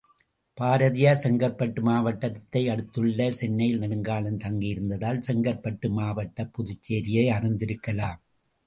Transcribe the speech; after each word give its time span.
பாரதியார் 0.57 1.19
செங்கற்பட்டு 1.23 1.81
மாவட்டத்தை 1.81 2.69
அடுத்துள்ள 2.69 3.31
சென்னையில் 3.31 3.79
நெடுங்காலம் 3.79 4.39
தங்கியிருந்ததால், 4.39 5.23
செங்கற்பட்டு 5.27 5.89
மாவட்டப் 5.89 6.53
புதுச்சேரியை 6.57 7.27
அறிந்திருக்கலாம். 7.29 8.19